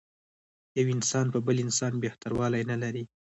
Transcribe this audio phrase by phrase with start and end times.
[0.77, 3.03] یو انسان په بل انسان بهتر والی نه لري.